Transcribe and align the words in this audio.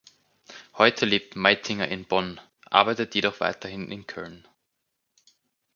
Heute 0.79 1.05
lebt 1.05 1.35
Meitinger 1.35 1.87
in 1.89 2.05
Bonn, 2.05 2.41
arbeitet 2.65 3.13
jedoch 3.13 3.39
weiterhin 3.39 3.91
in 3.91 4.07
Köln. 4.07 4.47